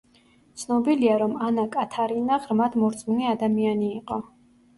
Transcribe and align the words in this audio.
ცნობილია, 0.61 1.17
რომ 1.23 1.35
ანა 1.47 1.65
კათარინა 1.75 2.41
ღრმად 2.47 2.79
მორწმუნე 2.85 3.29
ადამიანი 3.35 3.93
იყო. 4.01 4.21